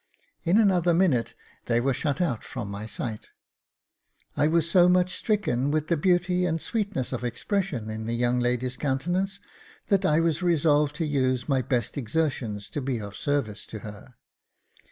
In 0.43 0.57
another 0.57 0.95
minute 0.95 1.35
they 1.65 1.79
were 1.79 1.93
shut 1.93 2.19
out 2.21 2.43
from 2.43 2.71
my 2.71 2.87
sight. 2.87 3.29
I 4.35 4.47
was 4.47 4.67
so 4.67 4.89
much 4.89 5.15
stricken 5.15 5.69
with 5.69 5.89
the 5.89 5.95
beauty 5.95 6.43
and 6.47 6.59
sweetness 6.59 7.13
of 7.13 7.23
expression 7.23 7.87
in 7.87 8.07
the 8.07 8.15
young 8.15 8.39
lady's 8.39 8.77
countenance 8.77 9.39
that 9.89 10.03
I 10.03 10.19
was 10.19 10.41
resolved 10.41 10.95
to 10.95 11.05
use 11.05 11.47
my 11.47 11.61
best 11.61 11.99
exertions 11.99 12.67
to 12.69 12.81
be 12.81 12.99
of 12.99 13.15
service 13.15 13.63
to 13.67 13.79
her. 13.85 14.15